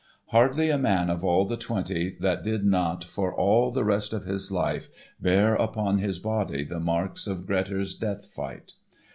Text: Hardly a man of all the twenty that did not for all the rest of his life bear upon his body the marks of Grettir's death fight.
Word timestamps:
Hardly 0.29 0.71
a 0.71 0.79
man 0.79 1.11
of 1.11 1.23
all 1.23 1.45
the 1.45 1.55
twenty 1.55 2.17
that 2.21 2.43
did 2.43 2.65
not 2.65 3.03
for 3.03 3.35
all 3.35 3.69
the 3.69 3.83
rest 3.83 4.13
of 4.13 4.23
his 4.25 4.51
life 4.51 4.89
bear 5.21 5.53
upon 5.53 5.99
his 5.99 6.17
body 6.17 6.63
the 6.63 6.79
marks 6.79 7.27
of 7.27 7.45
Grettir's 7.45 7.93
death 7.93 8.25
fight. 8.25 8.73